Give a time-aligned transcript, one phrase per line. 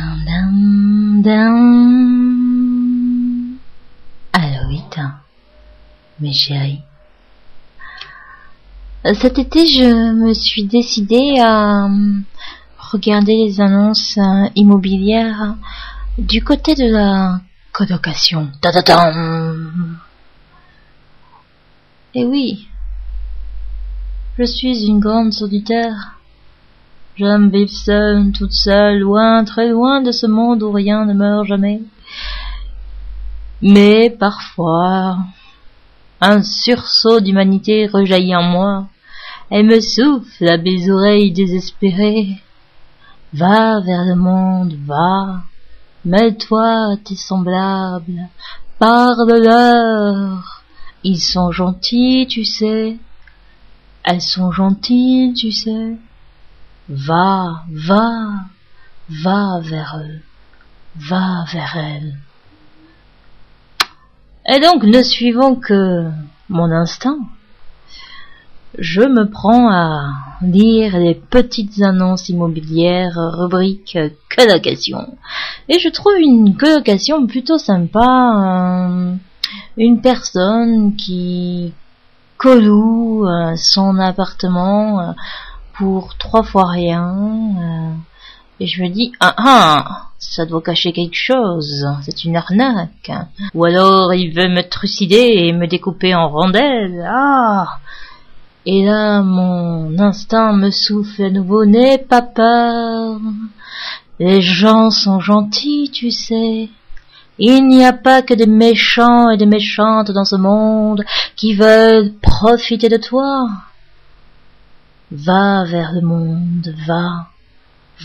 [0.00, 1.90] Dun, dun,
[6.20, 6.80] mes chéris.
[9.04, 12.20] Cet été, je me suis décidée à euh,
[12.78, 15.56] regarder les annonces euh, immobilières
[16.18, 17.40] du côté de la
[17.72, 18.50] colocation.
[18.60, 19.98] Ta-ta-tam.
[22.14, 22.68] Et oui,
[24.38, 26.19] je suis une grande solitaire.
[27.20, 31.44] J'aime vivre seule, toute seule, loin, très loin de ce monde où rien ne meurt
[31.44, 31.82] jamais.
[33.60, 35.18] Mais parfois,
[36.22, 38.86] un sursaut d'humanité rejaillit en moi.
[39.50, 42.40] Elle me souffle à mes oreilles désespérées.
[43.34, 45.42] Va vers le monde, va.
[46.06, 48.28] Mêle-toi à tes semblables.
[48.78, 50.62] Parle-leur.
[51.04, 52.96] Ils sont gentils, tu sais.
[54.04, 55.98] Elles sont gentilles, tu sais.
[56.90, 58.10] Va, va,
[59.08, 60.20] va vers eux,
[60.96, 62.16] va vers elles.
[64.48, 66.10] Et donc, ne suivant que
[66.48, 67.20] mon instinct,
[68.76, 70.10] je me prends à
[70.42, 73.96] lire les petites annonces immobilières rubrique
[74.34, 75.16] colocation.
[75.68, 78.88] Et je trouve une colocation plutôt sympa.
[78.88, 79.14] Euh,
[79.76, 81.72] une personne qui
[82.36, 85.12] coloue euh, son appartement euh,
[85.80, 87.96] pour trois fois rien.
[88.60, 93.10] et je me dis, ah ah, ça doit cacher quelque chose, c'est une arnaque.
[93.54, 97.02] Ou alors il veut me trucider et me découper en rondelles.
[97.08, 97.78] Ah
[98.66, 103.18] Et là, mon instinct me souffle à nouveau, n'aie pas peur.
[104.18, 106.68] Les gens sont gentils, tu sais.
[107.38, 111.02] Il n'y a pas que des méchants et des méchantes dans ce monde
[111.36, 113.48] qui veulent profiter de toi.
[115.10, 117.28] Va vers le monde, va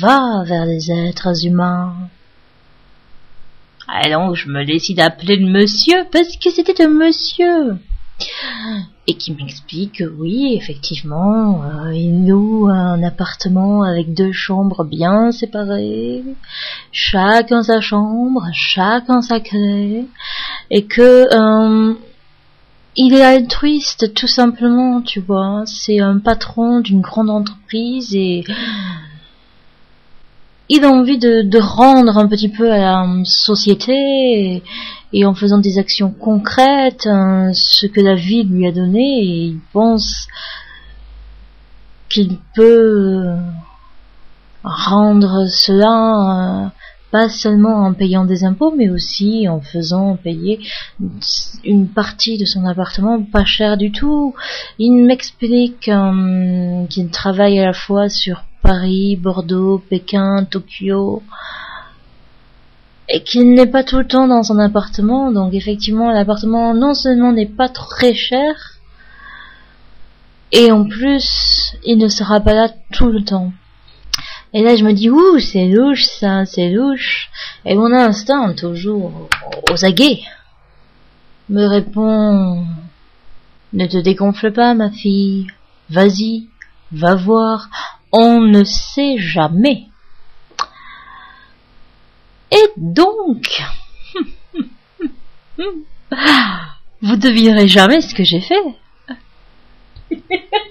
[0.00, 1.94] va vers les êtres humains.
[3.88, 7.78] Alors je me décide d'appeler le monsieur parce que c'était un monsieur.
[9.08, 15.32] Et qui m'explique que oui, effectivement, euh, il loue un appartement avec deux chambres bien
[15.32, 16.22] séparées,
[16.92, 20.06] chacun sa chambre, chacun sa clé,
[20.70, 21.94] et que euh,
[22.96, 25.62] il est altruiste tout simplement, tu vois.
[25.66, 28.44] C'est un patron d'une grande entreprise et
[30.68, 34.62] il a envie de, rendre un petit peu à la société
[35.12, 39.44] et, en faisant des actions concrètes hein, ce que la vie lui a donné et
[39.46, 40.28] il pense
[42.08, 43.34] qu'il peut
[44.64, 46.68] rendre cela euh,
[47.12, 50.58] pas seulement en payant des impôts, mais aussi en faisant payer
[51.62, 54.34] une partie de son appartement pas cher du tout.
[54.78, 61.22] Il m'explique euh, qu'il travaille à la fois sur Paris, Bordeaux, Pékin, Tokyo,
[63.10, 67.32] et qu'il n'est pas tout le temps dans son appartement, donc effectivement l'appartement non seulement
[67.32, 68.78] n'est pas très cher,
[70.50, 73.52] et en plus il ne sera pas là tout le temps.
[74.54, 77.30] Et là je me dis ouh c'est louche ça, c'est louche,
[77.64, 79.28] et mon instinct toujours
[79.70, 80.20] aux aguets
[81.48, 82.66] me répond
[83.72, 85.46] ne te dégonfle pas ma fille,
[85.90, 86.48] vas-y,
[86.92, 87.68] va voir,
[88.12, 89.86] on ne sait jamais.
[92.50, 93.62] Et donc,
[97.00, 98.62] vous devinerez jamais ce que j'ai fait.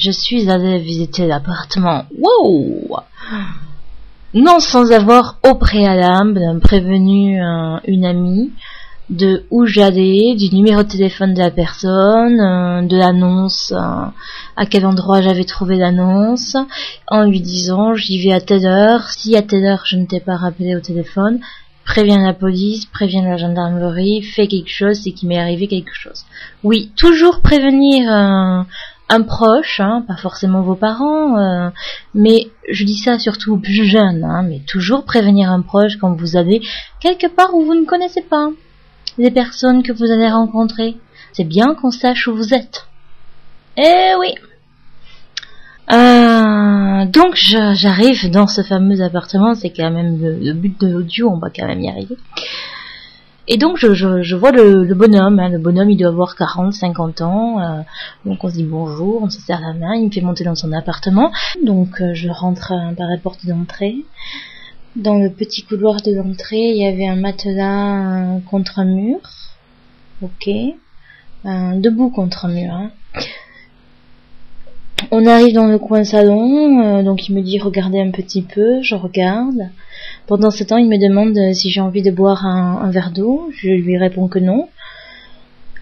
[0.00, 2.04] Je suis allée visiter l'appartement.
[2.18, 3.00] Wow
[4.32, 7.38] Non sans avoir au préalable prévenu
[7.86, 8.50] une amie
[9.10, 14.06] de où j'allais, du numéro de téléphone de la personne, euh, de l'annonce, euh,
[14.56, 16.56] à quel endroit j'avais trouvé l'annonce,
[17.08, 20.20] en lui disant j'y vais à telle heure, si à telle heure je ne t'ai
[20.20, 21.40] pas rappelé au téléphone,
[21.84, 26.24] préviens la police, préviens la gendarmerie, fais quelque chose, c'est qu'il m'est arrivé quelque chose.
[26.62, 28.62] Oui, toujours prévenir euh,
[29.10, 31.72] un proche, hein, pas forcément vos parents,
[32.14, 36.36] mais je dis ça surtout plus jeunes, hein, mais toujours prévenir un proche quand vous
[36.36, 36.62] allez
[37.00, 38.50] quelque part où vous ne connaissez pas
[39.18, 40.96] les personnes que vous allez rencontrer.
[41.32, 42.86] C'est bien qu'on sache où vous êtes.
[43.76, 44.34] Eh oui.
[45.92, 51.38] Euh, donc j'arrive dans ce fameux appartement, c'est quand même le, but de l'audio, on
[51.38, 52.16] va quand même y arriver.
[53.52, 55.48] Et donc je, vois le, bonhomme, hein.
[55.48, 57.80] le bonhomme il doit avoir 40, 50 ans, euh,
[58.24, 60.54] donc on se dit bonjour, on se serre la main, il me fait monter dans
[60.54, 61.32] son appartement,
[61.64, 63.96] donc euh, je rentre par la porte d'entrée,
[64.94, 69.18] dans le petit couloir de l'entrée, il y avait un matelas contre un mur.
[70.22, 70.48] Ok.
[71.44, 72.72] debout contre un mur.
[72.72, 72.90] Hein.
[75.10, 78.80] On arrive dans le coin salon, euh, donc il me dit regardez un petit peu,
[78.82, 79.70] je regarde.
[80.26, 83.50] Pendant ce temps, il me demande si j'ai envie de boire un, verre d'eau.
[83.56, 84.68] Je lui réponds que non.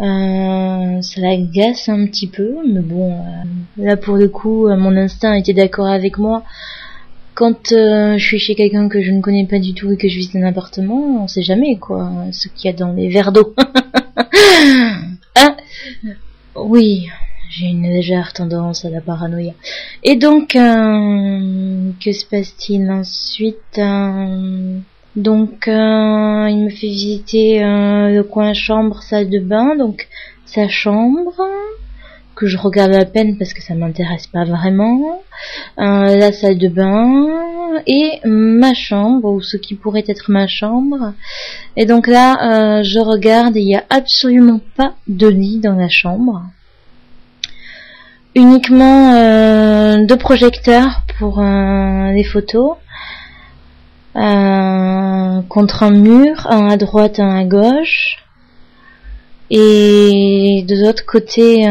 [0.00, 5.34] Euh, ça l'agace un petit peu, mais bon, euh, là pour le coup, mon instinct
[5.34, 6.42] était d'accord avec moi.
[7.34, 10.16] Quand je suis chez quelqu'un que je ne connais pas du tout et que je
[10.16, 13.54] visite un appartement, on sait jamais quoi, ce qu'il y a dans les verres d'eau.
[15.36, 15.56] ah,
[16.56, 17.08] oui,
[17.56, 19.52] j'ai une légère tendance à la paranoïa.
[20.02, 24.78] Et donc, euh, que se passe-t-il ensuite euh,
[25.14, 30.08] Donc, euh, il me fait visiter le coin chambre, salle de bain, donc
[30.46, 31.40] sa chambre
[32.34, 35.22] que je regarde à peine parce que ça m'intéresse pas vraiment,
[35.76, 37.28] la salle de bain
[37.86, 41.12] et ma chambre ou ce qui pourrait être ma chambre.
[41.76, 46.42] Et donc là, je regarde il n'y a absolument pas de lit dans la chambre
[48.34, 52.76] uniquement euh, deux projecteurs pour les photos
[54.16, 58.18] euh, contre un mur, un à droite, un à gauche
[59.50, 61.64] et de l'autre côté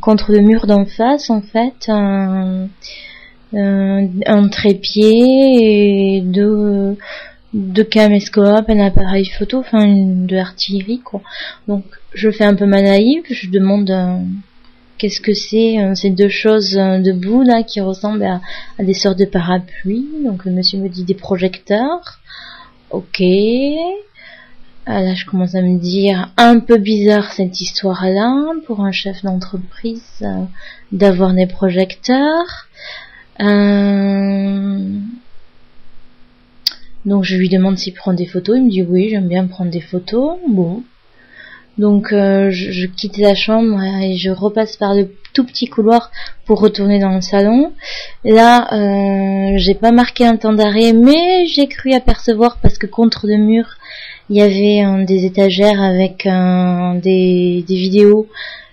[0.00, 2.68] contre le mur d'en face en fait un,
[3.54, 6.96] un trépied et deux
[7.54, 11.22] deux caméscopes, un appareil photo, enfin une de artillerie quoi.
[11.66, 13.90] Donc je fais un peu ma naïve, je demande
[14.98, 18.40] Qu'est-ce que c'est euh, ces deux choses euh, debout là qui ressemblent à,
[18.82, 22.18] des sortes de parapluies Donc le monsieur me dit des projecteurs.
[22.90, 23.22] Ok.
[24.86, 29.22] Ah, là, je commence à me dire un peu bizarre cette histoire-là pour un chef
[29.22, 30.44] d'entreprise euh,
[30.90, 32.66] d'avoir des projecteurs.
[37.04, 38.56] Donc je lui demande s'il prend des photos.
[38.56, 40.38] Il me dit oui, j'aime bien prendre des photos.
[40.48, 40.82] Bon,
[41.78, 46.10] donc euh, je, quitte la chambre et je repasse par le tout petit couloir
[46.44, 47.72] pour retourner dans le salon.
[48.24, 53.26] Là, euh, j'ai pas marqué un temps d'arrêt, mais j'ai cru apercevoir parce que contre
[53.26, 53.66] le mur,
[54.28, 58.28] il y avait des étagères avec des, des vidéos.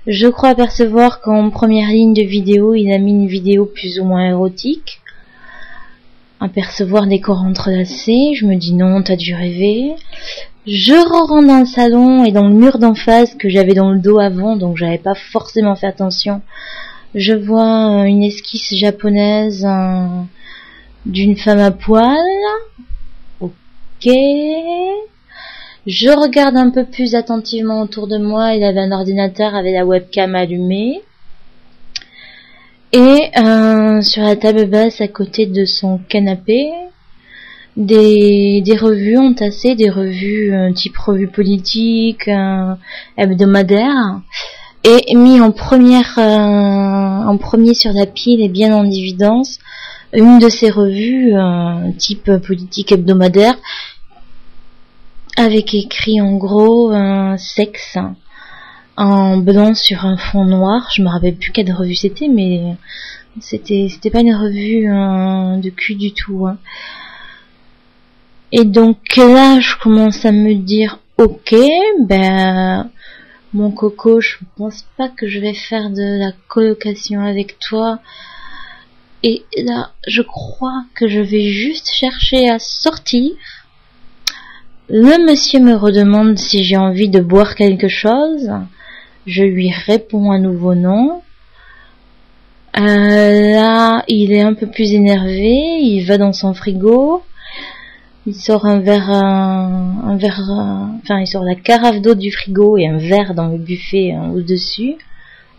[0.08, 4.04] Je crois apercevoir qu'en première ligne de vidéo, il a mis une vidéo plus ou
[4.04, 5.01] moins érotique.
[6.40, 9.96] Apercevoir des corps entrelacés, je me dis non, t'as dû rêver.
[10.68, 14.00] Je rentre dans le salon et dans le mur d'en face que j'avais dans le
[14.00, 16.42] dos avant, donc j'avais pas forcément fait attention.
[17.14, 19.68] Je vois une esquisse japonaise
[21.06, 22.18] d'une femme à poil.
[23.40, 24.10] Ok.
[25.86, 28.56] Je regarde un peu plus attentivement autour de moi.
[28.56, 31.04] Il avait un ordinateur avec la webcam allumée.
[32.92, 36.72] Et euh, sur la table basse à côté de son canapé,
[37.77, 42.30] des, des revues entassées, des revues type revue politique,
[43.18, 44.22] hebdomadaire,
[44.86, 49.60] et mis en première, euh, en premier sur la pile et bien en évidence
[50.13, 51.33] une de ces revues
[51.98, 53.56] type politique hebdomadaire
[55.36, 56.94] avec écrit en gros
[57.38, 57.98] sexe
[58.95, 60.88] en blanc sur un fond noir.
[60.95, 62.75] Je me rappelle plus quelle revue c'était, mais
[63.42, 64.88] c'était c'était pas une revue
[65.62, 66.48] de cul du tout.
[66.48, 66.57] Hein.
[68.57, 71.54] Et donc là, je commence à me dire, ok,
[72.00, 72.90] ben,
[73.54, 78.00] mon coco, je pense pas que je vais faire de la colocation avec toi.
[79.24, 83.34] Et là, je crois que je vais juste chercher à sortir.
[84.88, 88.53] Le monsieur me redemande si j'ai envie de boire quelque chose.
[89.25, 91.22] Je lui réponds à nouveau non.
[92.77, 95.58] Euh, là, il est un peu plus énervé.
[95.82, 97.22] Il va dans son frigo
[98.27, 100.41] il sort un verre, un, verre,
[101.03, 104.96] enfin il sort la carafe d'eau du frigo et un verre dans le buffet au-dessus.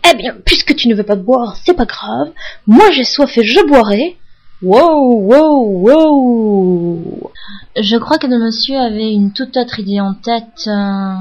[0.09, 2.31] Eh bien, puisque tu ne veux pas boire, c'est pas grave.
[2.65, 4.17] Moi j'ai soif et je boirai.
[4.61, 7.31] Wow, wow, wow.
[7.79, 11.13] Je crois que le monsieur avait une toute autre idée en tête euh,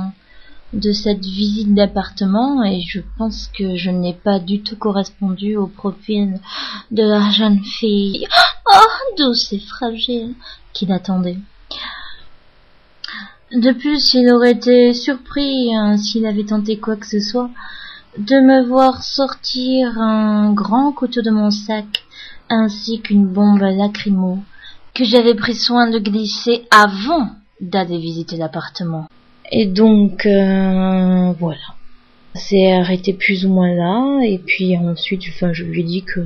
[0.72, 5.66] de cette visite d'appartement et je pense que je n'ai pas du tout correspondu au
[5.66, 6.40] profil
[6.90, 8.26] de la jeune fille.
[8.68, 10.34] Oh, douce et fragile
[10.72, 11.38] qu'il attendait.
[13.52, 17.50] De plus, il aurait été surpris, hein, s'il avait tenté quoi que ce soit,
[18.18, 22.04] de me voir sortir un grand couteau de mon sac,
[22.48, 24.40] ainsi qu'une bombe lacrymo,
[24.94, 27.30] que j'avais pris soin de glisser avant
[27.60, 29.06] d'aller visiter l'appartement.
[29.52, 31.76] Et donc, euh, voilà.
[32.34, 36.20] C'est arrêté plus ou moins là, et puis ensuite, enfin, je lui ai dit que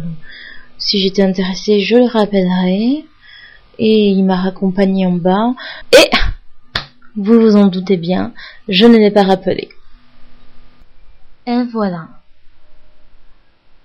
[0.81, 3.05] si j'étais intéressé, je le rappellerai.
[3.79, 5.55] Et il m'a raccompagné en bas.
[5.93, 6.11] Et,
[7.17, 8.33] vous vous en doutez bien,
[8.69, 9.69] je ne l'ai pas rappelé.
[11.47, 12.09] Et voilà.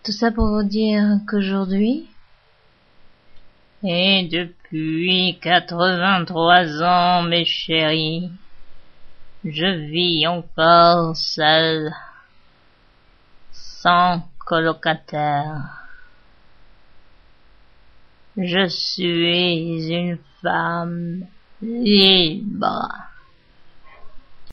[0.04, 2.08] Tout ça pour vous dire qu'aujourd'hui...
[3.88, 8.32] Et depuis 83 ans, mes chéris,
[9.44, 11.94] je vis encore seul,
[13.52, 15.85] sans colocataire.
[18.38, 21.26] Je suis une femme
[21.62, 22.90] libre.